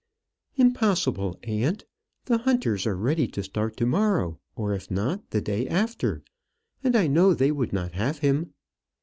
"Impossible, 0.55 1.37
aunt. 1.43 1.83
The 2.25 2.39
Hunters 2.39 2.87
are 2.87 2.95
ready 2.97 3.27
to 3.27 3.43
start 3.43 3.77
to 3.77 3.85
morrow, 3.85 4.39
or, 4.55 4.73
if 4.73 4.89
not, 4.89 5.29
the 5.29 5.41
day 5.41 5.67
after, 5.67 6.23
and 6.83 6.95
I 6.95 7.05
know 7.05 7.35
they 7.35 7.51
would 7.51 7.71
not 7.71 7.91
have 7.91 8.17
him." 8.17 8.55